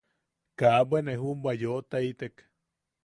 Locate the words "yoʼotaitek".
1.61-2.35